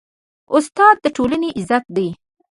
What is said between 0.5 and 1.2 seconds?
استاد د